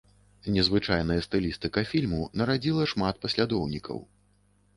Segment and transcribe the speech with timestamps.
[0.53, 4.03] Незвычайная стылістыка фільму нарадзіла шмат паслядоўнікаў.